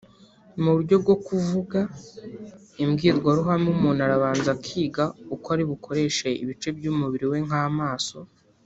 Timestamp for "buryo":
0.75-0.95